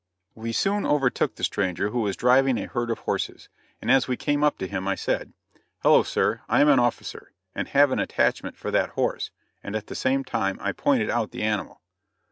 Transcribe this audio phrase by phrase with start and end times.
[0.33, 4.17] We soon overtook the stranger who was driving a herd of horses, and as we
[4.17, 5.31] came up to him, I said:
[5.83, 9.29] "Hello, sir; I am an officer, and have an attachment for that horse,"
[9.63, 11.81] and at the same time I pointed out the animal.